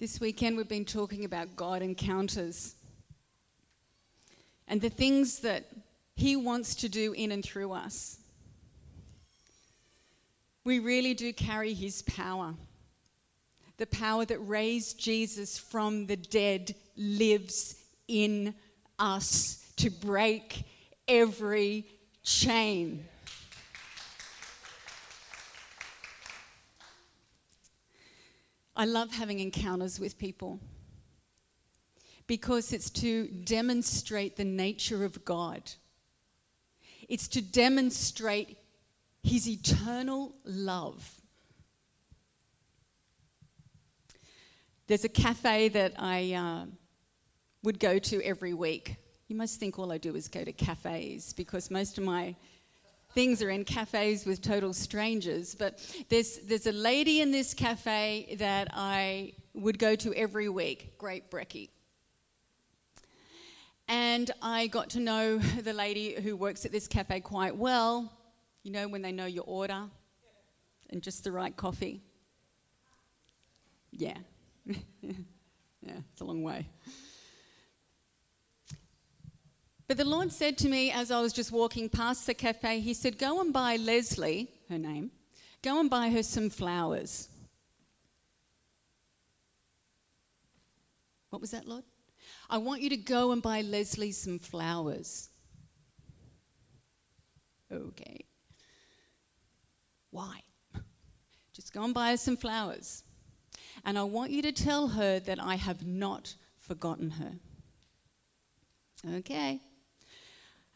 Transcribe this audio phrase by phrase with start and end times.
[0.00, 2.74] This weekend we've been talking about God encounters
[4.66, 5.66] and the things that
[6.16, 8.16] He wants to do in and through us.
[10.64, 12.54] We really do carry His power.
[13.76, 17.74] The power that raised Jesus from the dead lives
[18.08, 18.54] in
[18.98, 20.64] us to break
[21.08, 21.84] every
[22.22, 23.04] chain.
[28.80, 30.58] I love having encounters with people
[32.26, 35.70] because it's to demonstrate the nature of God.
[37.06, 38.56] It's to demonstrate
[39.22, 41.20] his eternal love.
[44.86, 46.64] There's a cafe that I uh,
[47.62, 48.96] would go to every week.
[49.28, 52.34] You must think all I do is go to cafes because most of my
[53.14, 55.54] things are in cafes with total strangers.
[55.54, 55.78] But
[56.08, 61.30] there's, there's a lady in this cafe that I would go to every week, Great
[61.30, 61.70] Brekkie.
[63.88, 68.12] And I got to know the lady who works at this cafe quite well.
[68.62, 69.84] You know, when they know your order
[70.90, 72.02] and just the right coffee.
[73.90, 74.18] Yeah.
[74.66, 74.72] yeah,
[76.12, 76.68] it's a long way.
[79.90, 82.94] But the Lord said to me as I was just walking past the cafe, He
[82.94, 85.10] said, Go and buy Leslie, her name,
[85.62, 87.28] go and buy her some flowers.
[91.30, 91.82] What was that, Lord?
[92.48, 95.30] I want you to go and buy Leslie some flowers.
[97.72, 98.26] Okay.
[100.12, 100.42] Why?
[101.52, 103.02] Just go and buy her some flowers.
[103.84, 107.32] And I want you to tell her that I have not forgotten her.
[109.16, 109.60] Okay.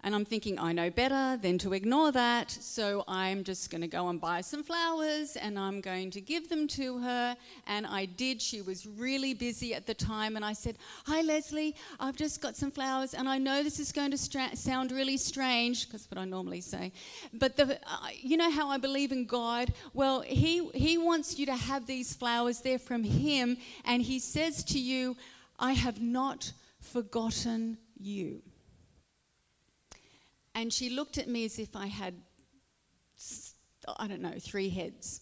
[0.05, 2.51] And I'm thinking, I know better than to ignore that.
[2.51, 6.51] So I'm just going to go and buy some flowers and I'm going to give
[6.51, 7.35] them to her.
[7.67, 8.43] And I did.
[8.43, 10.37] She was really busy at the time.
[10.37, 13.15] And I said, Hi, Leslie, I've just got some flowers.
[13.15, 16.61] And I know this is going to stra- sound really strange, because what I normally
[16.61, 16.93] say.
[17.33, 19.73] But the, uh, you know how I believe in God?
[19.95, 22.61] Well, he, he wants you to have these flowers.
[22.61, 23.57] They're from Him.
[23.87, 25.17] And He says to you,
[25.59, 28.43] I have not forgotten you.
[30.55, 32.15] And she looked at me as if I had,
[33.99, 35.21] I don't know, three heads.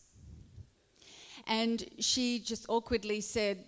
[1.46, 3.64] And she just awkwardly said,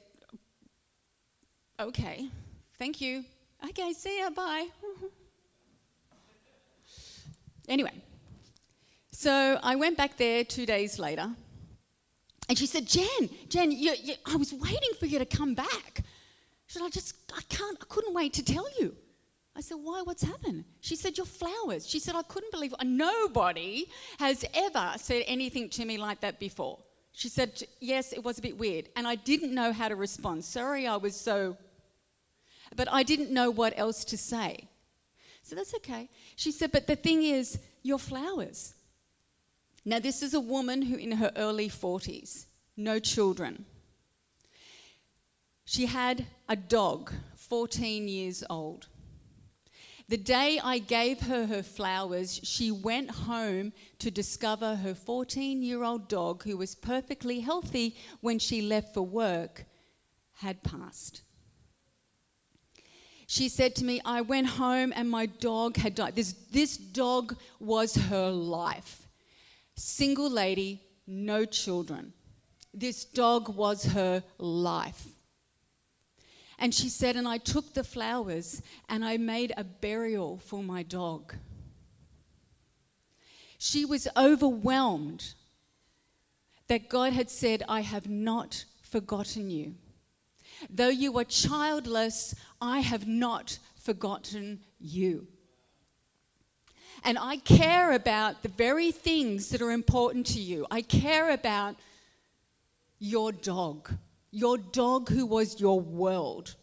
[1.80, 2.28] Okay,
[2.78, 3.24] thank you.
[3.68, 4.68] Okay, see ya, bye.
[7.68, 7.90] anyway,
[9.10, 11.30] so I went back there two days later.
[12.48, 16.02] And she said, Jen, Jen, you, you, I was waiting for you to come back.
[16.66, 18.94] She said, I just, I can't, I couldn't wait to tell you.
[19.56, 20.02] I said, Why?
[20.02, 20.64] What's happened?
[20.80, 21.88] She said, Your flowers.
[21.88, 22.86] She said, I couldn't believe it.
[22.86, 23.86] Nobody
[24.18, 26.78] has ever said anything to me like that before.
[27.12, 28.88] She said, Yes, it was a bit weird.
[28.96, 30.44] And I didn't know how to respond.
[30.44, 31.56] Sorry, I was so.
[32.74, 34.68] But I didn't know what else to say.
[35.42, 36.08] So that's okay.
[36.34, 38.74] She said, But the thing is, your flowers.
[39.84, 43.66] Now, this is a woman who, in her early 40s, no children.
[45.66, 48.88] She had a dog, 14 years old.
[50.08, 55.82] The day I gave her her flowers, she went home to discover her 14 year
[55.82, 59.64] old dog, who was perfectly healthy when she left for work,
[60.34, 61.22] had passed.
[63.26, 66.14] She said to me, I went home and my dog had died.
[66.14, 69.08] This, this dog was her life.
[69.74, 72.12] Single lady, no children.
[72.74, 75.06] This dog was her life.
[76.58, 80.82] And she said, and I took the flowers and I made a burial for my
[80.82, 81.34] dog.
[83.58, 85.34] She was overwhelmed
[86.68, 89.74] that God had said, I have not forgotten you.
[90.70, 95.26] Though you were childless, I have not forgotten you.
[97.02, 100.66] And I care about the very things that are important to you.
[100.70, 101.76] I care about
[102.98, 103.90] your dog
[104.34, 106.54] your dog who was your world.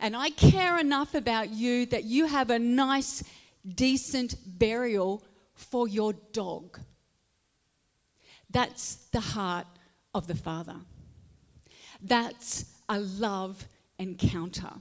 [0.00, 3.22] And I care enough about you that you have a nice,
[3.66, 5.22] decent burial
[5.54, 6.80] for your dog.
[8.50, 9.66] That's the heart
[10.14, 10.76] of the Father.
[12.02, 13.66] That's a love
[13.98, 14.72] encounter.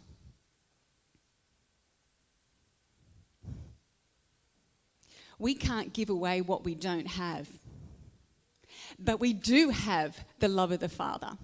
[5.38, 7.48] We can't give away what we don't have.
[9.04, 11.38] But we do have the love of the Father.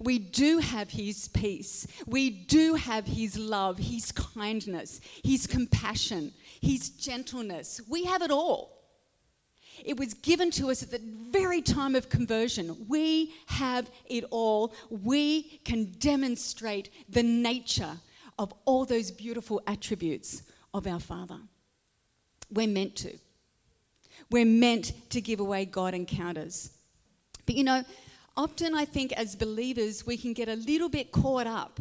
[0.00, 1.86] We do have His peace.
[2.06, 7.80] We do have His love, His kindness, His compassion, His gentleness.
[7.88, 8.78] We have it all.
[9.84, 12.86] It was given to us at the very time of conversion.
[12.88, 14.74] We have it all.
[14.90, 17.98] We can demonstrate the nature
[18.38, 20.42] of all those beautiful attributes
[20.74, 21.38] of our Father.
[22.50, 23.18] We're meant to.
[24.30, 26.70] We're meant to give away God encounters.
[27.46, 27.84] But you know,
[28.36, 31.80] often I think as believers, we can get a little bit caught up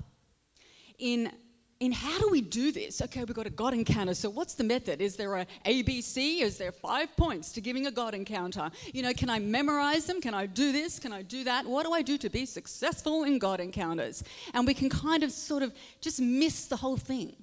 [0.97, 1.31] in
[1.79, 3.01] in how do we do this?
[3.01, 4.13] Okay, we've got a God encounter.
[4.13, 5.01] So what's the method?
[5.01, 6.41] Is there a ABC?
[6.41, 8.71] Is there five points to giving a God encounter?
[8.93, 10.19] You know, can I memorize them?
[10.19, 10.97] Can I do this?
[10.97, 11.65] Can I do that?
[11.65, 14.23] What do I do to be successful in God encounters?
[14.53, 17.35] And we can kind of sort of just miss the whole thing.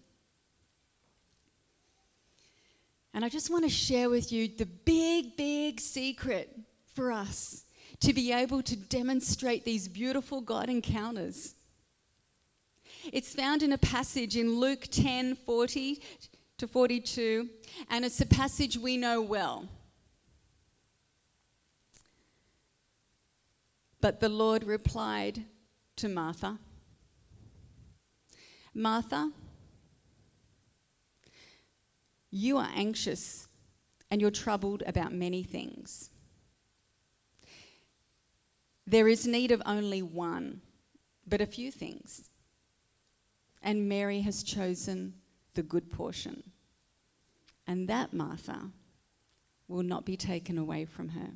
[3.14, 6.50] And I just want to share with you the big, big secret
[6.94, 7.64] for us
[8.00, 11.54] to be able to demonstrate these beautiful God encounters.
[13.12, 16.02] It's found in a passage in Luke 10 40
[16.58, 17.48] to 42,
[17.88, 19.68] and it's a passage we know well.
[24.00, 25.44] But the Lord replied
[25.96, 26.58] to Martha
[28.76, 29.30] Martha,
[32.34, 33.46] you are anxious
[34.10, 36.10] and you're troubled about many things.
[38.88, 40.60] There is need of only one,
[41.24, 42.28] but a few things.
[43.62, 45.14] And Mary has chosen
[45.54, 46.42] the good portion.
[47.68, 48.72] And that, Martha,
[49.68, 51.30] will not be taken away from her.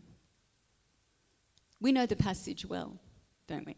[1.81, 2.99] We know the passage well,
[3.47, 3.77] don't we?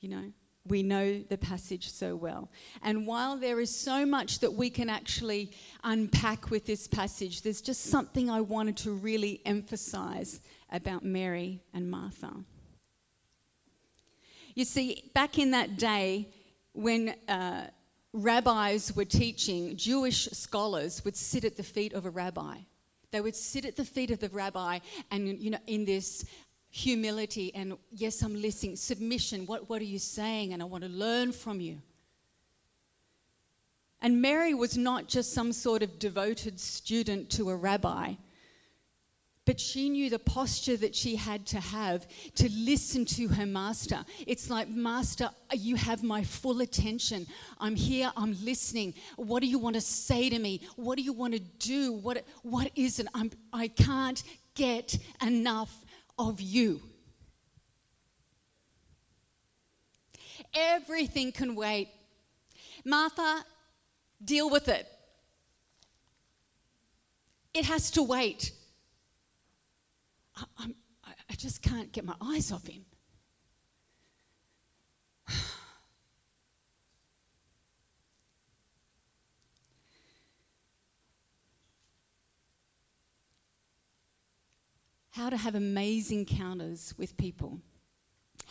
[0.00, 0.32] You know?
[0.68, 2.50] We know the passage so well.
[2.82, 5.52] And while there is so much that we can actually
[5.84, 10.40] unpack with this passage, there's just something I wanted to really emphasize
[10.70, 12.32] about Mary and Martha.
[14.54, 16.28] You see, back in that day,
[16.72, 17.68] when uh,
[18.12, 22.58] rabbis were teaching, Jewish scholars would sit at the feet of a rabbi.
[23.10, 24.80] They would sit at the feet of the rabbi
[25.10, 26.24] and, you know, in this
[26.70, 29.44] humility and yes, I'm listening, submission.
[29.46, 30.52] What, what are you saying?
[30.52, 31.78] And I want to learn from you.
[34.00, 38.14] And Mary was not just some sort of devoted student to a rabbi,
[39.44, 42.06] but she knew the posture that she had to have
[42.36, 44.04] to listen to her master.
[44.26, 47.26] It's like, Master, you have my full attention.
[47.58, 48.94] I'm here, I'm listening.
[49.16, 50.60] What do you want to say to me?
[50.76, 51.92] What do you want to do?
[51.94, 53.08] What, what is it?
[53.12, 54.22] I'm, I can't
[54.54, 55.84] get enough
[56.28, 56.80] of you.
[60.52, 61.88] Everything can wait.
[62.84, 63.44] Martha,
[64.24, 64.86] deal with it.
[67.54, 68.52] It has to wait.
[70.36, 70.74] I, I'm,
[71.04, 72.84] I just can't get my eyes off him.
[85.10, 87.60] how to have amazing encounters with people.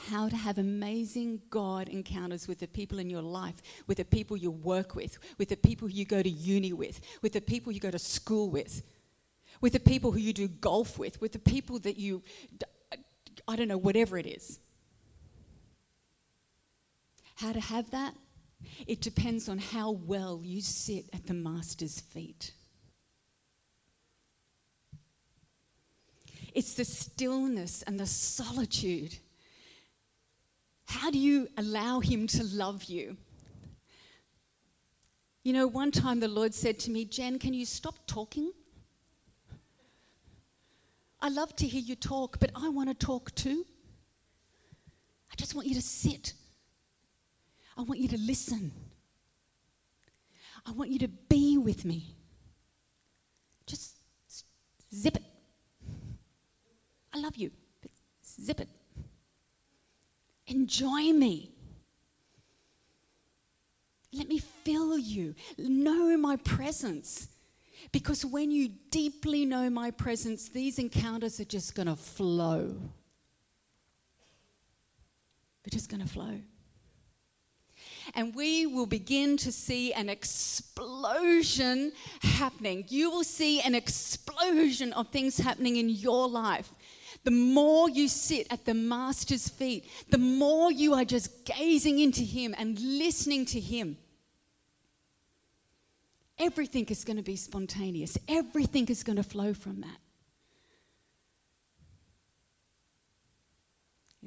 [0.08, 4.38] How to have amazing God encounters with the people in your life, with the people
[4.38, 7.80] you work with, with the people you go to uni with, with the people you
[7.80, 8.82] go to school with,
[9.62, 12.24] with the people who you do golf with, with the people that you,
[13.48, 14.60] I don't know, whatever it is.
[17.36, 18.14] How to have that?
[18.88, 22.52] It depends on how well you sit at the Master's feet.
[26.60, 29.16] It's the stillness and the solitude.
[30.88, 33.16] How do you allow Him to love you?
[35.46, 38.52] You know, one time the Lord said to me, Jen, can you stop talking?
[41.22, 43.66] I love to hear you talk, but I want to talk too.
[45.32, 46.34] I just want you to sit.
[47.78, 48.74] I want you to listen.
[50.66, 52.18] I want you to be with me.
[53.66, 53.96] Just
[54.94, 55.24] zip it.
[57.14, 57.52] I love you.
[57.82, 57.92] But
[58.26, 58.70] zip it.
[60.48, 61.52] Enjoy me.
[64.12, 65.36] Let me fill you.
[65.58, 67.30] Know my presence.
[67.92, 72.76] Because when you deeply know my presence, these encounters are just going to flow.
[75.64, 76.40] They're just going to flow.
[78.16, 82.86] And we will begin to see an explosion happening.
[82.88, 86.72] You will see an explosion of things happening in your life
[87.24, 92.22] the more you sit at the Master's feet, the more you are just gazing into
[92.22, 93.98] Him and listening to Him.
[96.38, 99.98] Everything is going to be spontaneous, everything is going to flow from that.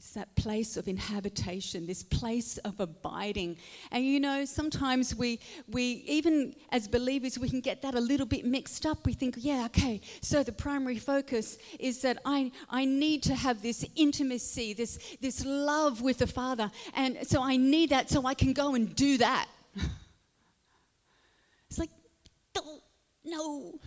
[0.02, 3.56] It's that place of inhabitation, this place of abiding.
[3.92, 8.26] And you know, sometimes we, we, even as believers, we can get that a little
[8.26, 9.06] bit mixed up.
[9.06, 13.62] We think, yeah, okay, so the primary focus is that I, I need to have
[13.62, 16.72] this intimacy, this, this love with the Father.
[16.94, 19.46] And so I need that so I can go and do that.
[21.70, 21.90] It's like,
[23.24, 23.78] no.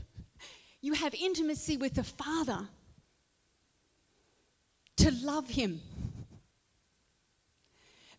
[0.81, 2.69] You have intimacy with the Father
[4.95, 5.81] to love Him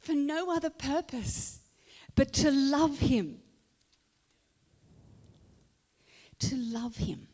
[0.07, 1.59] for no other purpose
[2.15, 3.39] but to love Him.
[6.39, 7.27] To love Him.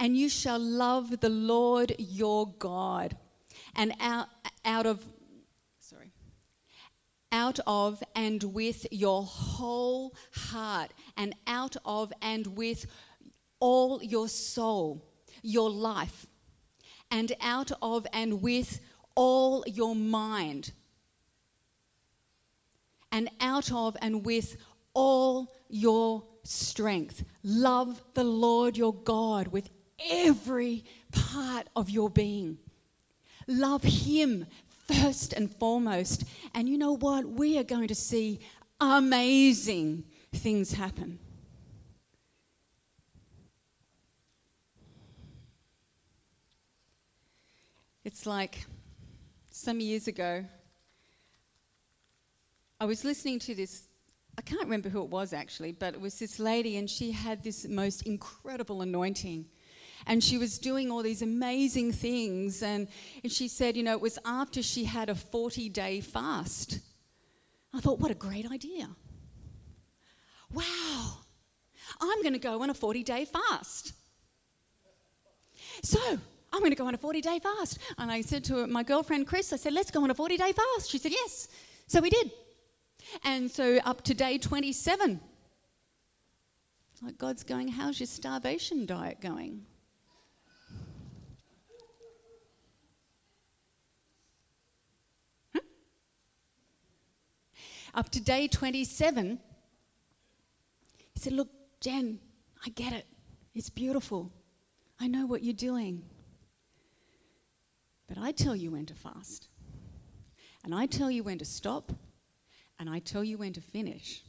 [0.00, 3.16] And you shall love the Lord your God.
[3.76, 4.28] And out,
[4.64, 5.04] out of,
[5.78, 6.12] sorry,
[7.30, 12.86] out of and with your whole heart, and out of and with
[13.60, 15.04] all your soul,
[15.42, 16.26] your life,
[17.10, 18.80] and out of and with
[19.14, 20.72] all your mind,
[23.16, 24.58] and out of and with
[24.92, 27.24] all your strength.
[27.42, 29.70] Love the Lord your God with
[30.10, 32.58] every part of your being.
[33.48, 34.44] Love Him
[34.86, 36.24] first and foremost.
[36.54, 37.24] And you know what?
[37.24, 38.38] We are going to see
[38.80, 40.04] amazing
[40.34, 41.18] things happen.
[48.04, 48.66] It's like
[49.50, 50.44] some years ago,
[52.78, 53.88] I was listening to this.
[54.38, 57.42] I can't remember who it was actually, but it was this lady, and she had
[57.42, 59.46] this most incredible anointing.
[60.06, 62.62] And she was doing all these amazing things.
[62.62, 62.86] And,
[63.22, 66.80] and she said, you know, it was after she had a 40 day fast.
[67.72, 68.88] I thought, what a great idea.
[70.52, 71.18] Wow,
[72.00, 73.94] I'm going to go on a 40 day fast.
[75.82, 75.98] So
[76.52, 77.78] I'm going to go on a 40 day fast.
[77.98, 80.52] And I said to my girlfriend Chris, I said, let's go on a 40 day
[80.52, 80.90] fast.
[80.90, 81.48] She said, yes.
[81.86, 82.30] So we did.
[83.24, 85.20] And so up to day 27.
[87.02, 89.66] Like God's going, how's your starvation diet going?
[95.52, 95.58] Hmm?
[97.94, 99.38] Up to day 27,
[101.14, 101.48] he said, Look,
[101.80, 102.18] Jen,
[102.64, 103.06] I get it.
[103.54, 104.32] It's beautiful.
[104.98, 106.02] I know what you're doing.
[108.08, 109.48] But I tell you when to fast.
[110.64, 111.92] And I tell you when to stop.
[112.78, 114.22] And I tell you when to finish.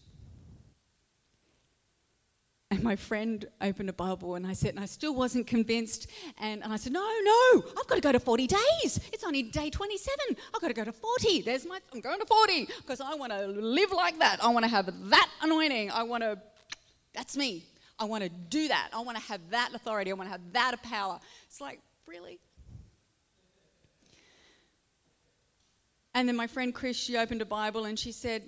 [2.69, 6.07] And my friend opened a Bible and I said, and I still wasn't convinced.
[6.37, 8.99] And, and I said, no, no, I've got to go to 40 days.
[9.13, 10.35] It's only day 27.
[10.53, 11.41] I've got to go to 40.
[11.41, 14.43] There's my, I'm going to 40 because I want to live like that.
[14.43, 15.91] I want to have that anointing.
[15.91, 16.37] I want to,
[17.13, 17.63] that's me.
[17.99, 18.89] I want to do that.
[18.93, 20.11] I want to have that authority.
[20.11, 21.19] I want to have that power.
[21.47, 22.37] It's like, really?
[26.17, 28.41] And then my friend Chris, she opened a Bible and she said,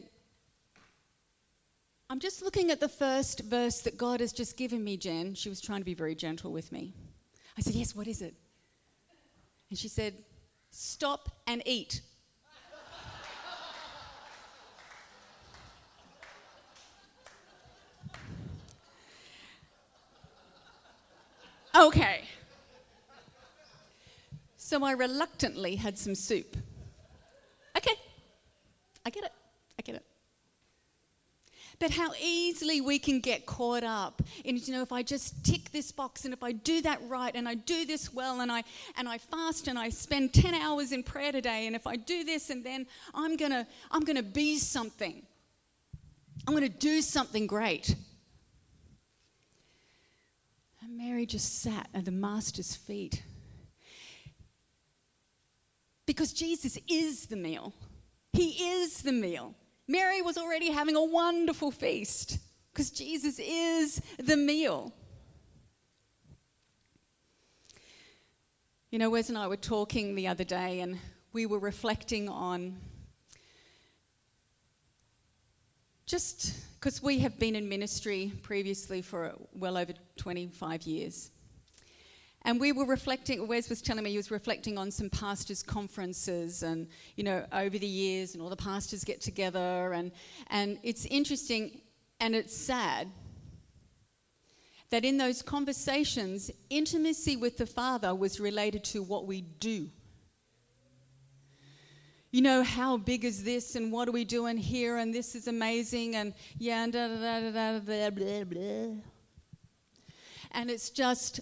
[2.10, 5.36] I'm just looking at the first verse that God has just given me, Jen.
[5.36, 6.96] She was trying to be very gentle with me.
[7.60, 8.34] I said, Yes, what is it?
[9.70, 10.16] And she said,
[10.72, 12.02] Stop and eat.
[21.76, 22.22] okay.
[24.58, 26.58] So I reluctantly had some soup.
[27.80, 27.96] Okay,
[29.06, 29.32] I get it.
[29.78, 30.06] I get it.
[31.80, 35.72] But how easily we can get caught up in, you know, if I just tick
[35.72, 38.64] this box and if I do that right and I do this well and I
[38.98, 42.24] and I fast and I spend 10 hours in prayer today and if I do
[42.24, 45.22] this and then I'm gonna I'm gonna be something.
[46.48, 47.96] I'm gonna do something great.
[50.82, 53.24] And Mary just sat at the master's feet
[56.06, 57.74] because Jesus is the meal.
[58.34, 59.54] He is the meal.
[59.90, 62.38] Mary was already having a wonderful feast
[62.72, 64.94] because Jesus is the meal.
[68.92, 71.00] You know, Wes and I were talking the other day and
[71.34, 72.78] we were reflecting on
[76.06, 81.32] just because we have been in ministry previously for well over 25 years.
[82.44, 86.64] And we were reflecting, Wes was telling me he was reflecting on some pastors' conferences
[86.64, 89.92] and, you know, over the years, and all the pastors get together.
[89.92, 90.12] And,
[90.48, 91.82] and it's interesting
[92.22, 93.10] and it's sad
[94.90, 99.90] that in those conversations, intimacy with the Father was related to what we do.
[102.32, 105.48] You know, how big is this and what are we doing here and this is
[105.48, 108.96] amazing and yeah, and da da da da da blah, blah.
[110.52, 111.40] And it's just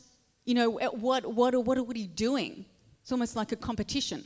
[0.48, 2.66] you know, what, what, what are we doing?
[3.01, 4.24] It's almost like a competition.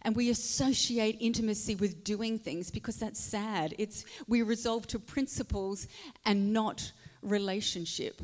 [0.00, 3.74] And we associate intimacy with doing things because that's sad.
[3.78, 5.86] It's we resolve to principles
[6.24, 8.22] and not relationship.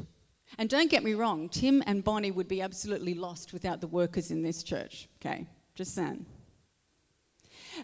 [0.56, 4.30] And don't get me wrong, Tim and Bonnie would be absolutely lost without the workers
[4.30, 5.06] in this church.
[5.20, 6.24] Okay, just saying.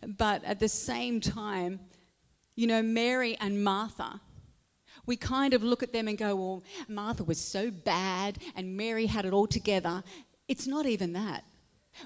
[0.06, 1.80] But at the same time,
[2.54, 4.22] you know, Mary and Martha,
[5.06, 9.06] we kind of look at them and go, well, Martha was so bad and Mary
[9.06, 10.02] had it all together.
[10.48, 11.44] It's not even that.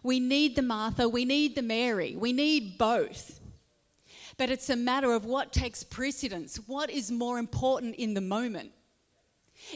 [0.02, 3.40] We need the Martha, we need the Mary, we need both.
[4.36, 8.70] But it's a matter of what takes precedence, what is more important in the moment.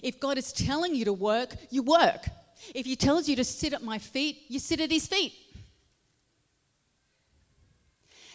[0.02, 2.28] If God is telling you to work, you work.
[2.74, 5.34] If He tells you to sit at my feet, you sit at His feet.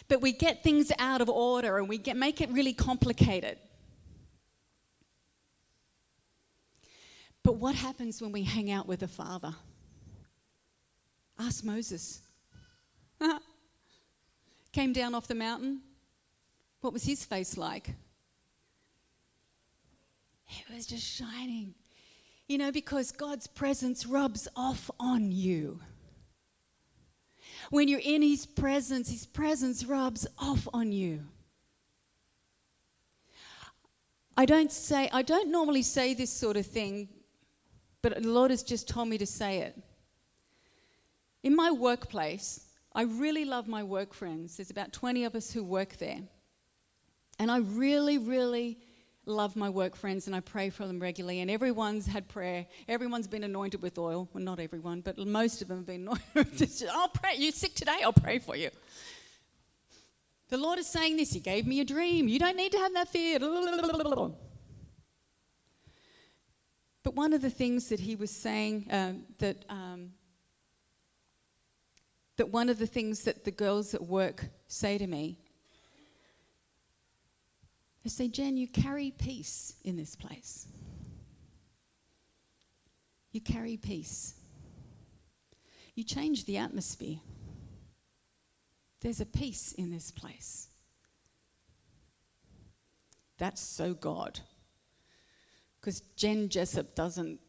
[0.08, 3.58] But we get things out of order and we get, make it really complicated.
[7.42, 9.54] But what happens when we hang out with the Father?
[11.38, 12.20] Ask Moses.
[14.72, 15.80] Came down off the mountain.
[16.80, 17.94] What was his face like?
[20.48, 21.74] It was just shining.
[22.48, 25.80] You know, because God's presence rubs off on you.
[27.68, 31.20] When you're in His presence, His presence rubs off on you.
[34.36, 37.08] I don't say, I don't normally say this sort of thing,
[38.02, 39.76] but the Lord has just told me to say it.
[41.42, 44.56] In my workplace, I really love my work friends.
[44.56, 46.20] There's about 20 of us who work there.
[47.38, 48.78] And I really, really
[49.26, 51.40] love my work friends and I pray for them regularly.
[51.40, 52.66] And everyone's had prayer.
[52.88, 54.28] Everyone's been anointed with oil.
[54.32, 56.70] Well, not everyone, but most of them have been anointed.
[56.92, 57.36] I'll pray.
[57.36, 58.00] You're sick today?
[58.02, 58.70] I'll pray for you.
[60.48, 61.32] The Lord is saying this.
[61.32, 62.26] He gave me a dream.
[62.28, 63.38] You don't need to have that fear.
[67.02, 70.12] But one of the things that he was saying um, that um,
[72.36, 75.38] that one of the things that the girls at work say to me
[78.02, 80.66] they say, Jen, you carry peace in this place.
[83.32, 84.34] You carry peace.
[85.94, 87.18] You change the atmosphere.
[89.00, 90.68] There's a peace in this place.
[93.38, 94.40] That's so God.
[95.80, 97.40] Because Jen Jessup doesn't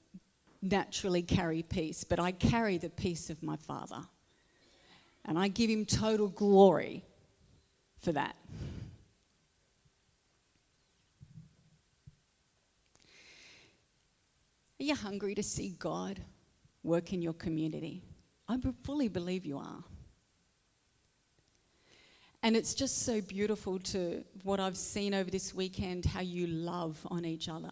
[0.62, 4.02] naturally carry peace, but I carry the peace of my Father.
[5.26, 7.04] And I give him total glory
[8.00, 8.36] for that.
[14.80, 16.20] Are you hungry to see God
[16.82, 18.02] work in your community?
[18.48, 19.84] I fully believe you are.
[22.42, 26.98] And it's just so beautiful to what I've seen over this weekend how you love
[27.12, 27.72] on each other.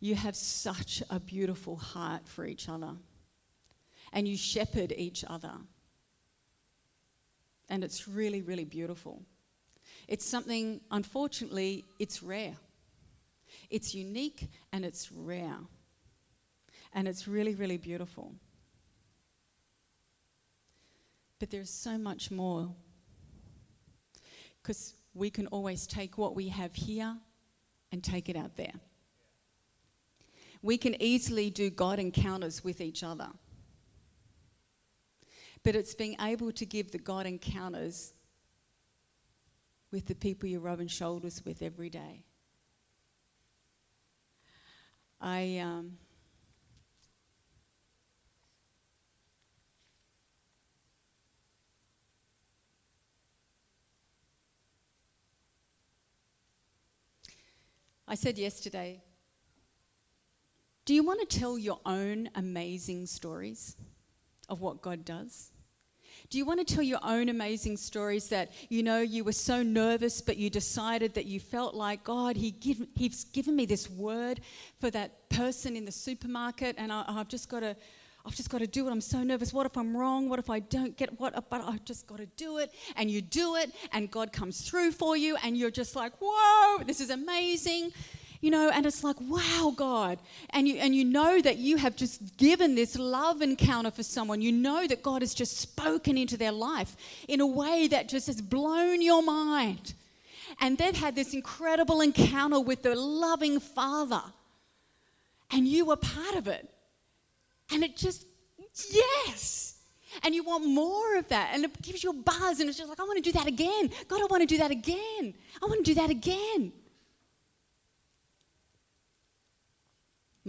[0.00, 2.92] You have such a beautiful heart for each other.
[4.12, 5.52] And you shepherd each other.
[7.68, 9.22] And it's really, really beautiful.
[10.06, 12.56] It's something, unfortunately, it's rare.
[13.70, 15.58] It's unique and it's rare.
[16.94, 18.34] And it's really, really beautiful.
[21.38, 22.70] But there's so much more.
[24.62, 27.16] Because we can always take what we have here
[27.92, 28.72] and take it out there.
[30.62, 33.28] We can easily do God encounters with each other
[35.62, 38.14] but it's being able to give the God encounters
[39.90, 42.24] with the people you're rubbing shoulders with every day.
[45.20, 45.58] I.
[45.58, 45.98] Um,
[58.10, 59.02] I said yesterday,
[60.88, 63.76] do you want to tell your own amazing stories?
[64.48, 65.50] of what God does?
[66.30, 69.62] Do you want to tell your own amazing stories that you know you were so
[69.62, 73.88] nervous, but you decided that you felt like God, he give, He's given me this
[73.88, 74.40] word
[74.80, 77.76] for that person in the supermarket, and I, have just got to.
[78.26, 78.90] I've just got to do it.
[78.90, 79.54] I'm so nervous.
[79.54, 80.28] What if I'm wrong?
[80.28, 81.48] What if I don't get what?
[81.48, 82.74] But I've just got to do it.
[82.96, 86.84] And you do it, and God comes through for you, and you're just like, whoa,
[86.84, 87.92] this is amazing
[88.40, 90.18] you know and it's like wow god.
[90.50, 94.40] And you and you know that you have just given this love encounter for someone.
[94.40, 96.96] You know that god has just spoken into their life
[97.26, 99.94] in a way that just has blown your mind.
[100.60, 104.22] And they've had this incredible encounter with the loving father.
[105.50, 106.68] And you were part of it.
[107.70, 108.26] And it just
[108.90, 109.76] yes.
[110.22, 111.50] And you want more of that.
[111.52, 112.60] And it gives you a buzz.
[112.60, 113.90] And it's just like i want to do that again.
[114.06, 115.34] God i want to do that again.
[115.62, 116.72] I want to do that again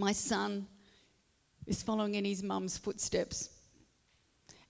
[0.00, 0.66] My son
[1.66, 3.50] is following in his mum's footsteps.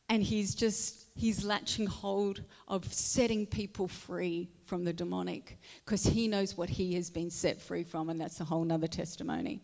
[0.09, 6.27] And he's just, he's latching hold of setting people free from the demonic because he
[6.27, 9.61] knows what he has been set free from, and that's a whole nother testimony.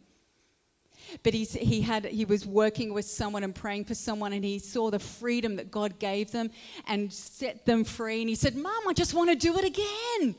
[1.25, 4.61] But he's, he, had, he was working with someone and praying for someone, and he
[4.61, 6.53] saw the freedom that God gave them
[6.87, 8.21] and set them free.
[8.21, 10.37] And he said, Mom, I just want to do it again.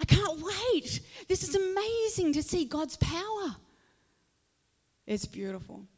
[0.00, 1.02] I can't wait.
[1.28, 3.54] This is amazing to see God's power.
[5.10, 5.88] It's beautiful.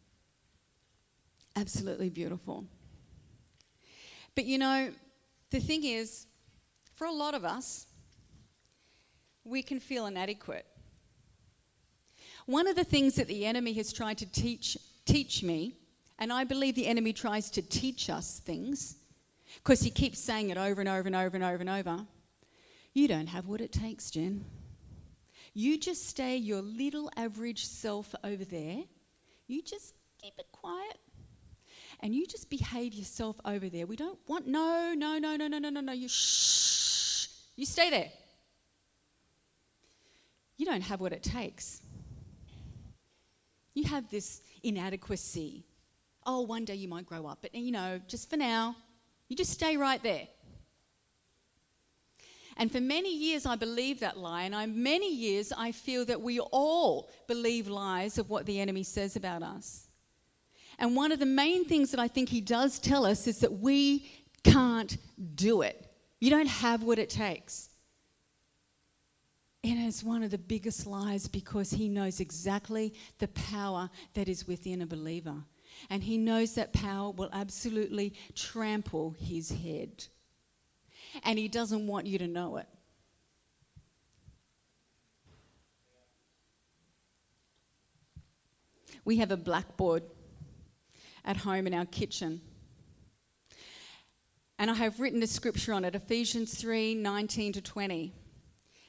[1.54, 2.64] Absolutely beautiful.
[4.34, 4.90] But you know,
[5.50, 6.26] the thing is,
[6.94, 7.86] for a lot of us,
[9.44, 10.64] we can feel inadequate.
[12.46, 15.74] One of the things that the enemy has tried to teach, teach me,
[16.18, 18.96] and I believe the enemy tries to teach us things,
[19.56, 22.06] because he keeps saying it over and over and over and over and over.
[22.94, 24.46] You don't have what it takes, Jen.
[25.52, 28.84] You just stay your little average self over there.
[29.46, 30.98] You just keep it quiet.
[32.00, 33.86] And you just behave yourself over there.
[33.86, 35.92] We don't want, no, no, no, no, no, no, no, no.
[35.92, 37.28] You shh.
[37.56, 38.10] You stay there.
[40.56, 41.82] You don't have what it takes.
[43.74, 45.64] You have this inadequacy.
[46.24, 48.76] Oh, one day you might grow up, but you know, just for now,
[49.28, 50.28] you just stay right there.
[52.56, 56.20] And for many years, I believed that lie, and I, many years I feel that
[56.20, 59.88] we all believe lies of what the enemy says about us.
[60.78, 63.58] And one of the main things that I think he does tell us is that
[63.60, 64.06] we
[64.42, 64.96] can't
[65.34, 65.90] do it.
[66.20, 67.70] You don't have what it takes.
[69.64, 74.46] And it's one of the biggest lies because he knows exactly the power that is
[74.46, 75.44] within a believer.
[75.88, 80.04] And he knows that power will absolutely trample his head.
[81.24, 82.66] And he doesn't want you to know it.
[89.04, 90.04] We have a blackboard
[91.24, 92.40] at home in our kitchen.
[94.58, 98.12] And I have written a scripture on it Ephesians 3 19 to 20.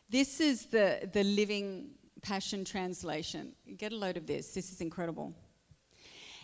[0.09, 1.89] This is the, the Living
[2.21, 3.53] Passion Translation.
[3.77, 4.53] Get a load of this.
[4.53, 5.33] This is incredible.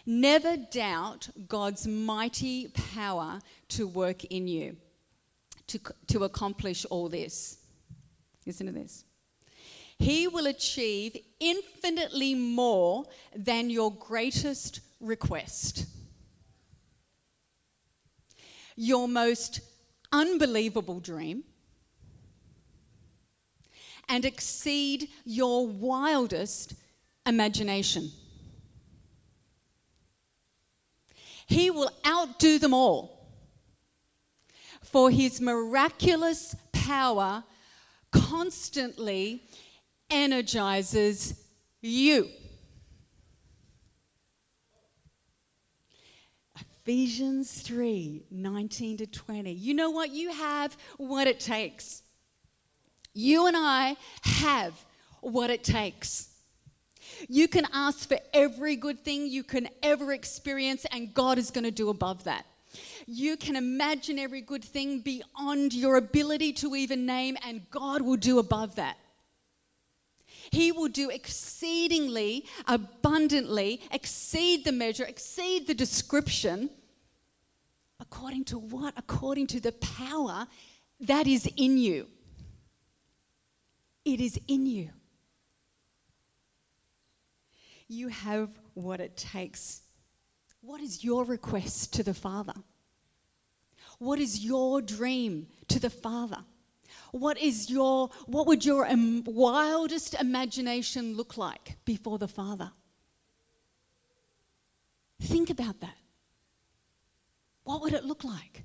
[0.06, 3.40] Never doubt God's mighty power
[3.70, 4.78] to work in you
[5.70, 7.58] to, to accomplish all this.
[8.46, 9.06] Listen to this.
[9.98, 13.06] He will achieve infinitely more
[13.36, 15.86] than your greatest request.
[18.76, 19.60] Your most
[20.12, 21.44] unbelievable dream
[24.08, 26.74] and exceed your wildest
[27.26, 28.10] imagination.
[31.46, 33.19] He will outdo them all,
[34.92, 37.44] for his miraculous power
[38.12, 39.44] constantly
[40.10, 41.46] energizes
[41.82, 42.28] you.
[46.82, 49.52] Ephesians 3 19 to 20.
[49.52, 50.10] You know what?
[50.10, 52.02] You have what it takes.
[53.14, 54.74] You and I have
[55.22, 56.30] what it takes.
[57.28, 61.64] You can ask for every good thing you can ever experience, and God is going
[61.64, 62.46] to do above that.
[63.12, 68.18] You can imagine every good thing beyond your ability to even name, and God will
[68.18, 68.98] do above that.
[70.52, 76.70] He will do exceedingly, abundantly, exceed the measure, exceed the description.
[78.00, 78.94] According to what?
[78.96, 80.46] According to the power
[81.00, 82.06] that is in you.
[84.06, 84.92] It is in you.
[87.88, 89.82] You have what it takes.
[90.62, 92.54] What is your request to the Father?
[94.00, 96.44] What is your dream to the Father?
[97.12, 98.88] What is your what would your
[99.26, 102.72] wildest imagination look like before the Father?
[105.22, 105.98] Think about that.
[107.64, 108.64] What would it look like?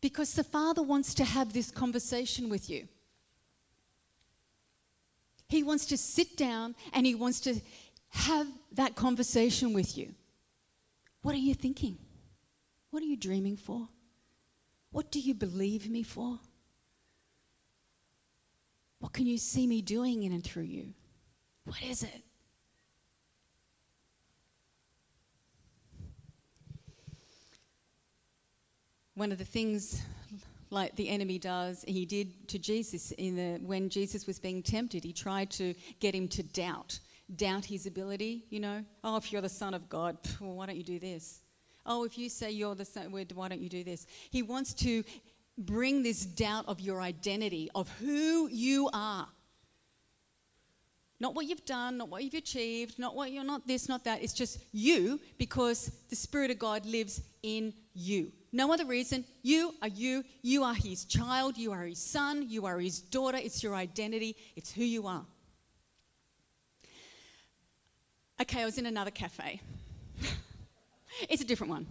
[0.00, 2.88] Because the Father wants to have this conversation with you.
[5.48, 7.60] He wants to sit down and he wants to
[8.10, 10.14] have that conversation with you.
[11.22, 11.98] What are you thinking?
[12.94, 13.88] What are you dreaming for?
[14.92, 16.38] What do you believe me for?
[19.00, 20.94] What can you see me doing in and through you?
[21.64, 22.22] What is it?
[29.16, 30.00] One of the things
[30.70, 35.02] like the enemy does, he did to Jesus in the, when Jesus was being tempted.
[35.02, 37.00] He tried to get him to doubt,
[37.34, 38.44] doubt his ability.
[38.50, 41.40] You know, oh, if you're the Son of God, well, why don't you do this?
[41.86, 44.06] Oh, if you say you're the Son, why don't you do this?
[44.30, 45.04] He wants to
[45.58, 49.28] bring this doubt of your identity, of who you are.
[51.20, 54.22] Not what you've done, not what you've achieved, not what you're not this, not that.
[54.22, 58.32] It's just you because the Spirit of God lives in you.
[58.52, 59.24] No other reason.
[59.42, 60.24] You are you.
[60.42, 61.56] You are His child.
[61.56, 62.48] You are His son.
[62.48, 63.38] You are His daughter.
[63.38, 64.36] It's your identity.
[64.56, 65.24] It's who you are.
[68.40, 69.60] Okay, I was in another cafe.
[71.28, 71.86] it's a different one.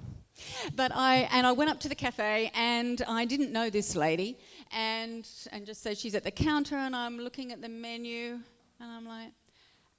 [0.76, 4.38] But I and I went up to the cafe and I didn't know this lady
[4.72, 8.40] and and just said she's at the counter and I'm looking at the menu
[8.80, 9.32] and I'm like,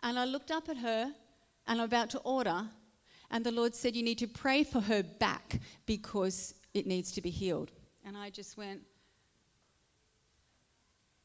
[0.02, 1.12] and I looked up at her
[1.66, 2.66] and I'm about to order,
[3.30, 7.22] and the Lord said, You need to pray for her back because it needs to
[7.22, 7.72] be healed.
[8.04, 8.82] And I just went,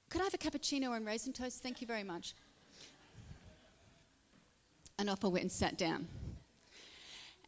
[0.10, 1.62] Could I have a cappuccino and raisin toast?
[1.62, 2.34] Thank you very much.
[4.98, 6.08] And off I went and sat down.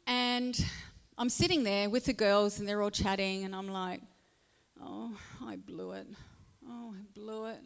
[0.07, 0.65] And
[1.17, 4.01] I'm sitting there with the girls, and they're all chatting, and I'm like,
[4.83, 6.07] Oh, I blew it.
[6.67, 7.59] Oh, I blew it.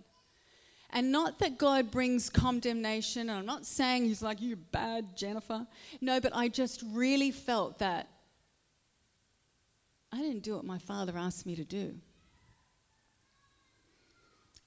[0.90, 5.66] And not that God brings condemnation, and I'm not saying He's like, you bad Jennifer.
[6.02, 8.08] No, but I just really felt that
[10.12, 11.96] I didn't do what my father asked me to do.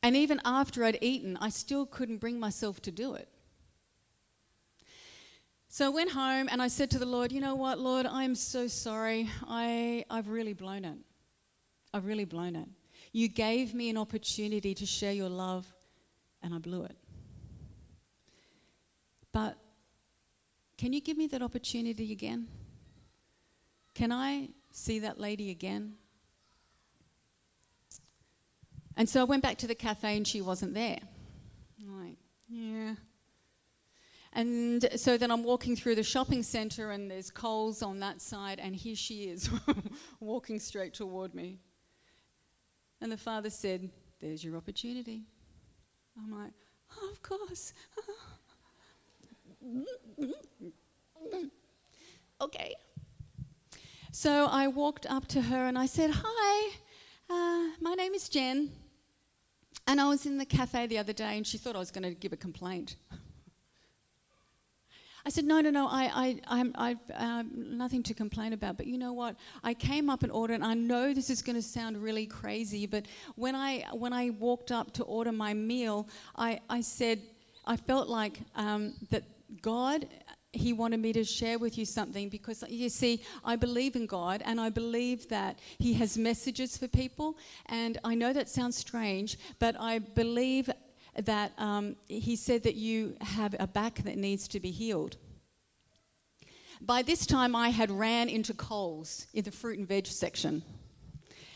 [0.03, 3.29] And even after I'd eaten, I still couldn't bring myself to do it.
[5.71, 8.35] So I went home and I said to the Lord, You know what, Lord, I'm
[8.35, 9.29] so sorry.
[9.47, 10.97] I, I've really blown it.
[11.93, 12.69] I've really blown it.
[13.13, 15.67] You gave me an opportunity to share your love
[16.43, 16.97] and I blew it.
[19.33, 19.59] But
[20.79, 22.49] can you give me that opportunity again?
[23.95, 25.95] Can I see that lady again?
[28.97, 30.99] And so I went back to the cafe and she wasn't there.
[31.81, 32.17] I'm like,
[32.49, 32.95] yeah.
[34.33, 38.59] And so then I'm walking through the shopping centre and there's Coles on that side,
[38.61, 39.49] and here she is
[40.21, 41.59] walking straight toward me.
[43.01, 45.23] And the father said, There's your opportunity.
[46.17, 46.53] I'm like,
[47.01, 47.73] oh, of course.
[52.41, 52.75] okay.
[54.11, 56.71] So I walked up to her and I said, Hi,
[57.31, 58.73] uh, my name is Jen.
[59.87, 62.03] And I was in the cafe the other day and she thought I was going
[62.03, 62.97] to give a complaint.
[65.29, 68.79] I said, no, no, no, I, I, I'm, I've um, nothing to complain about.
[68.79, 69.37] But you know what?
[69.63, 72.87] I came up and ordered, and I know this is going to sound really crazy,
[72.87, 73.05] but
[73.37, 77.21] when I, when I walked up to order my meal, I, I said,
[77.67, 79.25] I felt like um, that
[79.61, 80.09] God
[80.55, 84.43] he wanted me to share with you something because you see, I believe in God
[84.47, 87.37] and I believe that He has messages for people.
[87.67, 90.71] And I know that sounds strange, but I believe
[91.17, 95.17] that um, he said that you have a back that needs to be healed.
[96.81, 100.63] By this time, I had ran into Coles in the fruit and veg section.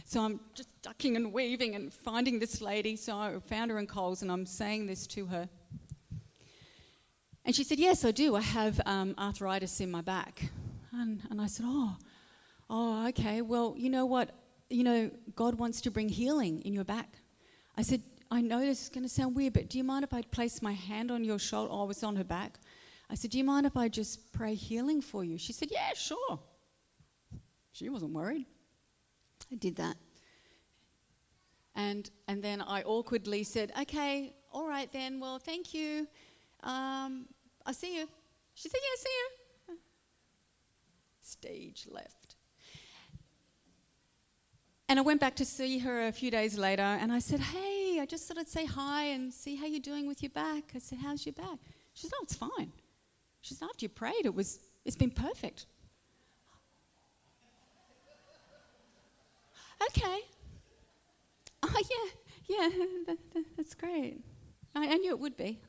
[0.05, 2.97] So I'm just ducking and weaving and finding this lady.
[2.97, 5.49] So I found her in Coles and I'm saying this to her.
[7.45, 8.37] And she said, Yes, I do.
[8.37, 10.51] I have um, arthritis in my back.
[10.93, 11.97] And, and I said, Oh,
[12.69, 13.43] oh, okay.
[13.43, 14.31] Well, you know what?
[14.71, 17.09] You know, God wants to bring healing in your back.
[17.77, 20.15] I said, I know this is going to sound weird, but do you mind if
[20.15, 21.71] I place my hand on your shoulder?
[21.71, 22.59] Oh, I was on her back.
[23.11, 25.37] I said, Do you mind if I just pray healing for you?
[25.37, 26.41] She said, Yeah, sure.
[27.73, 28.47] She wasn't worried.
[29.53, 29.97] I did that.
[31.75, 36.09] And, and then I awkwardly said, Okay, all right then, well, thank you.
[36.63, 37.27] Um,
[37.67, 38.09] I'll see you.
[38.55, 39.11] She said, Yeah, see
[39.69, 39.79] you.
[41.21, 42.22] Stage left.
[44.89, 47.99] And I went back to see her a few days later and I said, Hey,
[48.01, 50.73] I just thought I'd say hi and see how you're doing with your back.
[50.75, 51.59] I said, How's your back?
[51.95, 52.73] She said, Oh, it's fine.
[53.41, 55.67] She said, After you prayed, it was, it's been perfect.
[59.89, 60.21] Okay.
[61.63, 62.69] Oh, yeah, yeah,
[63.07, 64.21] that, that, that's great.
[64.75, 65.61] I, I knew it would be.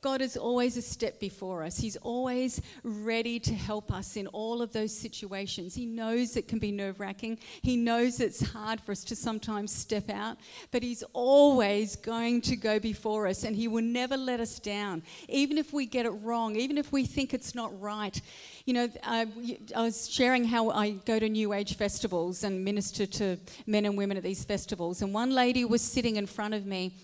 [0.00, 1.78] God is always a step before us.
[1.78, 5.74] He's always ready to help us in all of those situations.
[5.74, 7.38] He knows it can be nerve wracking.
[7.62, 10.36] He knows it's hard for us to sometimes step out,
[10.70, 15.02] but He's always going to go before us and He will never let us down,
[15.28, 18.20] even if we get it wrong, even if we think it's not right.
[18.66, 19.26] You know, I,
[19.74, 23.98] I was sharing how I go to New Age festivals and minister to men and
[23.98, 26.94] women at these festivals, and one lady was sitting in front of me,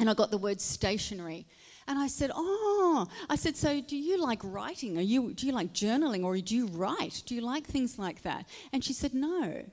[0.00, 1.46] and I got the word stationary.
[1.86, 4.96] And I said, Oh, I said, so do you like writing?
[4.96, 7.22] Are you, do you like journaling or do you write?
[7.26, 8.46] Do you like things like that?
[8.72, 9.64] And she said, No.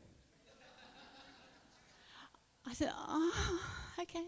[2.67, 3.59] I said, Oh,
[4.01, 4.25] okay.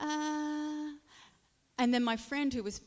[0.00, 0.92] Uh,
[1.78, 2.80] and then my friend who was,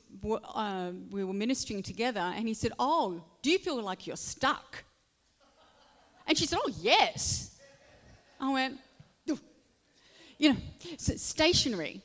[0.54, 4.84] uh, we were ministering together, and he said, Oh, do you feel like you're stuck?
[6.26, 7.60] And she said, Oh, yes.
[8.39, 8.78] I went,
[10.38, 10.58] you know,
[10.98, 12.02] stationary.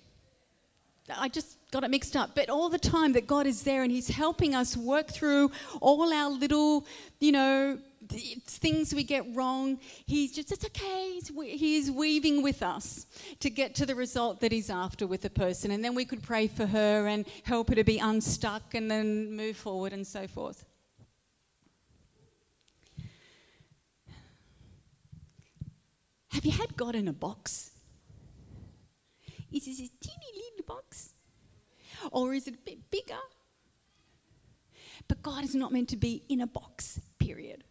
[1.14, 2.34] I just got it mixed up.
[2.34, 6.12] But all the time that God is there and He's helping us work through all
[6.12, 6.86] our little,
[7.18, 9.78] you know, things we get wrong.
[10.06, 11.18] He's just, it's okay.
[11.46, 13.06] He's, weaving with us
[13.40, 15.70] to get to the result that He's after with the person.
[15.70, 19.34] And then we could pray for her and help her to be unstuck and then
[19.34, 20.64] move forward and so forth.
[26.32, 27.70] Have you had God in a box?
[29.50, 31.12] Is this a teeny little box?
[32.10, 33.20] Or is it a bit bigger?
[35.08, 37.64] But God is not meant to be in a box, period.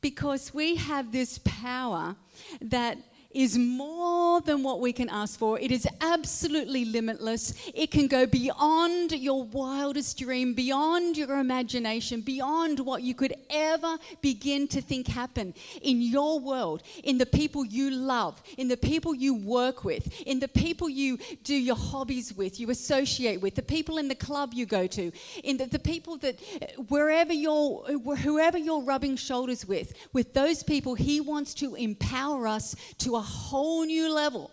[0.00, 2.16] Because we have this power
[2.60, 2.98] that
[3.34, 5.58] is more than what we can ask for.
[5.58, 7.54] It is absolutely limitless.
[7.74, 13.98] It can go beyond your wildest dream, beyond your imagination, beyond what you could ever
[14.20, 19.14] begin to think happen in your world, in the people you love, in the people
[19.14, 23.62] you work with, in the people you do your hobbies with, you associate with, the
[23.62, 25.12] people in the club you go to,
[25.44, 27.82] in the, the people that uh, wherever you're,
[28.16, 33.84] whoever you're rubbing shoulders with, with those people, He wants to empower us to whole
[33.84, 34.50] new level.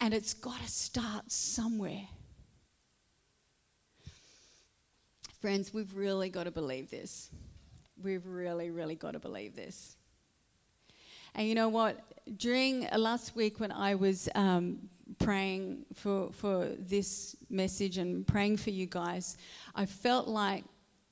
[0.00, 2.06] And it's got to start somewhere.
[5.40, 7.30] Friends, we've really got to believe this.
[8.02, 9.96] We've really, really got to believe this.
[11.34, 12.00] And you know what?
[12.36, 14.78] During uh, last week, when I was um,
[15.18, 19.36] praying for, for this message and praying for you guys,
[19.74, 20.64] I felt like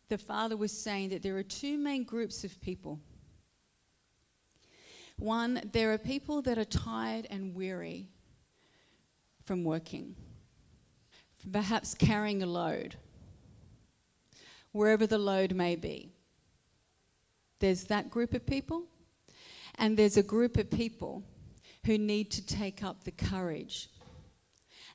[0.08, 3.00] the Father was saying that there are two main groups of people
[5.18, 8.08] one, there are people that are tired and weary
[9.44, 10.14] from working,
[11.50, 12.96] perhaps carrying a load,
[14.72, 16.12] wherever the load may be.
[17.60, 18.84] There's that group of people,
[19.76, 21.22] and there's a group of people
[21.86, 23.88] who need to take up the courage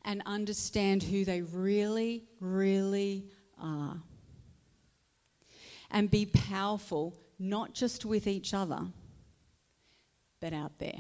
[0.04, 3.26] and understand who they really, really
[3.60, 3.98] are.
[5.90, 8.88] And be powerful, not just with each other
[10.42, 11.00] but out there.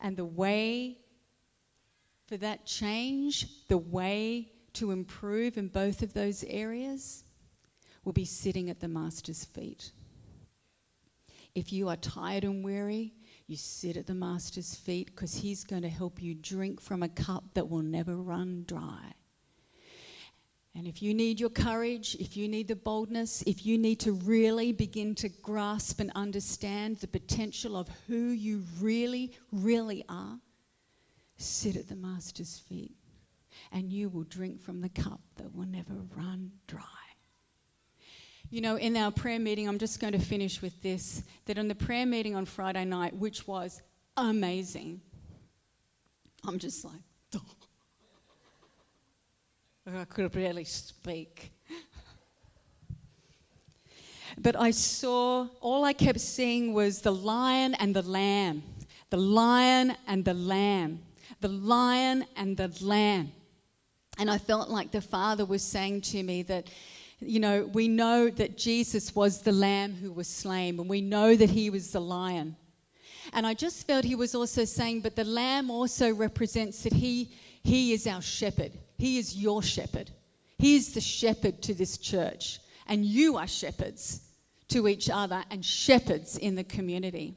[0.00, 0.98] And the way
[2.26, 7.24] for that change, the way to improve in both of those areas,
[8.04, 9.92] will be sitting at the Master's feet.
[11.54, 13.14] If you are tired and weary,
[13.46, 17.08] you sit at the Master's feet because He's going to help you drink from a
[17.08, 19.14] cup that will never run dry.
[20.76, 24.12] And if you need your courage, if you need the boldness, if you need to
[24.12, 30.38] really begin to grasp and understand the potential of who you really, really are,
[31.38, 32.94] sit at the Master's feet
[33.72, 36.82] and you will drink from the cup that will never run dry.
[38.50, 41.68] You know, in our prayer meeting, I'm just going to finish with this that in
[41.68, 43.80] the prayer meeting on Friday night, which was
[44.14, 45.00] amazing,
[46.46, 47.05] I'm just like.
[49.94, 51.52] I could barely speak.
[54.36, 58.64] But I saw, all I kept seeing was the lion and the lamb,
[59.10, 61.02] the lion and the lamb,
[61.40, 63.30] the lion and the lamb.
[64.18, 66.68] And I felt like the Father was saying to me that,
[67.20, 71.36] you know, we know that Jesus was the lamb who was slain, and we know
[71.36, 72.56] that he was the lion.
[73.32, 77.30] And I just felt he was also saying, but the lamb also represents that he,
[77.62, 78.72] he is our shepherd.
[78.98, 80.10] He is your shepherd.
[80.58, 82.60] He is the shepherd to this church.
[82.86, 84.20] And you are shepherds
[84.68, 87.34] to each other and shepherds in the community.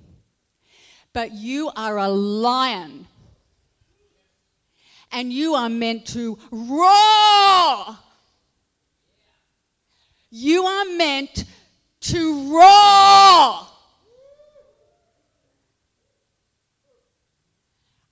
[1.14, 3.08] But you are a lion.
[5.12, 7.98] And you are meant to roar.
[10.30, 11.46] You are meant
[12.02, 13.66] to roar.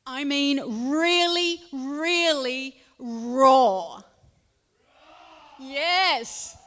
[0.10, 4.03] I mean, really, really roar.
[5.60, 6.57] Yes.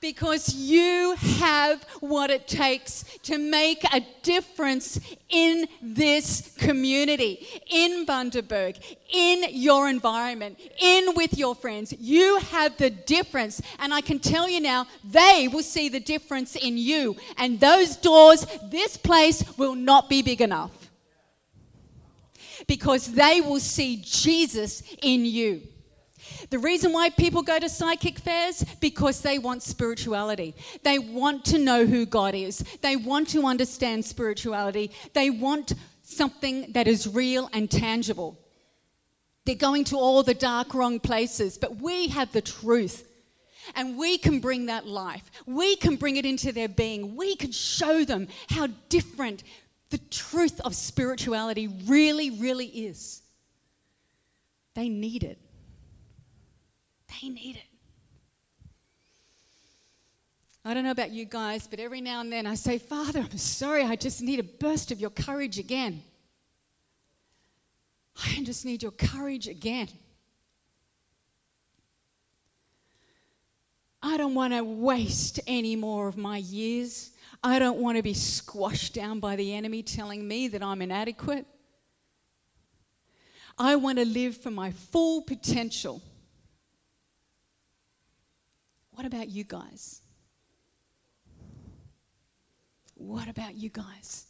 [0.00, 8.78] because you have what it takes to make a difference in this community, in Bundaberg,
[9.12, 11.92] in your environment, in with your friends.
[11.98, 13.60] You have the difference.
[13.78, 17.16] And I can tell you now, they will see the difference in you.
[17.36, 20.77] And those doors, this place will not be big enough
[22.68, 25.62] because they will see Jesus in you.
[26.50, 30.54] The reason why people go to psychic fairs because they want spirituality.
[30.84, 32.58] They want to know who God is.
[32.82, 34.92] They want to understand spirituality.
[35.14, 38.38] They want something that is real and tangible.
[39.44, 43.04] They're going to all the dark wrong places, but we have the truth.
[43.74, 45.30] And we can bring that life.
[45.46, 47.16] We can bring it into their being.
[47.16, 49.42] We can show them how different
[49.90, 53.22] the truth of spirituality really, really is.
[54.74, 55.38] They need it.
[57.20, 57.62] They need it.
[60.64, 63.38] I don't know about you guys, but every now and then I say, Father, I'm
[63.38, 66.02] sorry, I just need a burst of your courage again.
[68.22, 69.88] I just need your courage again.
[74.02, 77.10] I don't want to waste any more of my years.
[77.42, 81.46] I don't want to be squashed down by the enemy telling me that I'm inadequate.
[83.56, 86.02] I want to live for my full potential.
[88.92, 90.02] What about you guys?
[92.94, 94.26] What about you guys?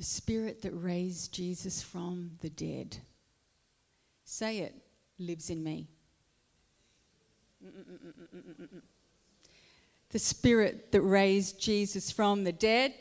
[0.00, 2.96] The spirit that raised Jesus from the dead,
[4.24, 4.74] say it,
[5.18, 5.88] lives in me.
[10.08, 12.94] The spirit that raised Jesus from the dead,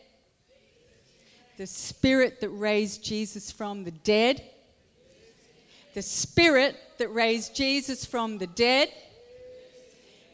[1.56, 4.44] the spirit that raised Jesus from the dead,
[5.94, 8.92] the spirit that raised Jesus from the dead,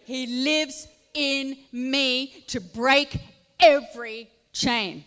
[0.03, 3.19] he lives in me to break
[3.59, 5.05] every chain.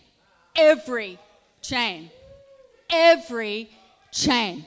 [0.55, 1.19] Every
[1.61, 2.09] chain.
[2.89, 3.69] Every
[4.11, 4.65] chain.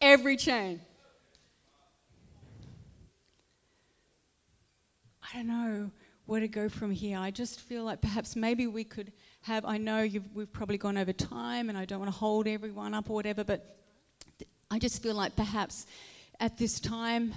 [0.00, 0.80] Every chain.
[5.22, 5.90] I don't know
[6.26, 7.18] where to go from here.
[7.18, 11.12] I just feel like perhaps maybe we could have, I know we've probably gone over
[11.12, 13.76] time and I don't want to hold everyone up or whatever, but
[14.70, 15.86] I just feel like perhaps
[16.40, 17.34] at this time,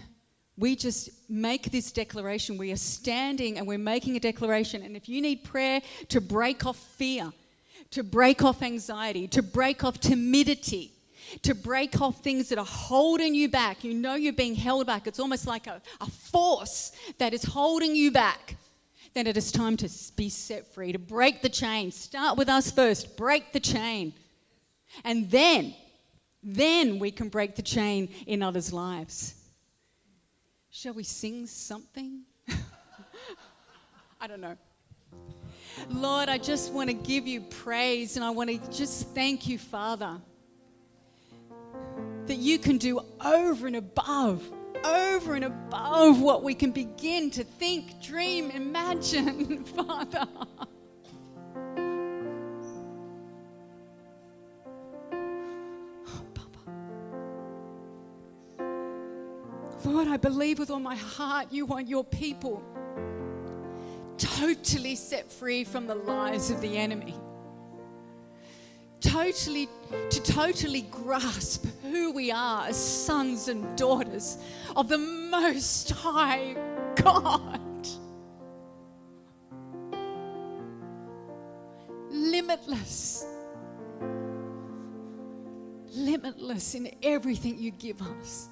[0.57, 2.57] we just make this declaration.
[2.57, 4.81] We are standing and we're making a declaration.
[4.81, 7.31] And if you need prayer to break off fear,
[7.91, 10.93] to break off anxiety, to break off timidity,
[11.41, 13.83] to break off things that are holding you back.
[13.83, 15.07] You know you're being held back.
[15.07, 18.55] It's almost like a, a force that is holding you back.
[19.13, 21.91] Then it is time to be set free, to break the chain.
[21.91, 24.13] Start with us first, break the chain.
[25.03, 25.73] And then,
[26.43, 29.35] then we can break the chain in others' lives.
[30.69, 32.21] Shall we sing something?
[34.21, 34.55] I don't know.
[35.89, 39.57] Lord, I just want to give you praise and I want to just thank you,
[39.57, 40.19] Father,
[42.25, 44.49] that you can do over and above,
[44.83, 50.25] over and above what we can begin to think, dream, imagine, Father.
[59.85, 62.61] Lord, I believe with all my heart you want your people
[64.39, 67.15] totally set free from the lies of the enemy.
[68.99, 69.67] Totally,
[70.09, 74.37] to totally grasp who we are as sons and daughters
[74.75, 76.55] of the Most High
[76.95, 77.61] God.
[82.09, 83.25] Limitless.
[85.93, 88.49] Limitless in everything you give us.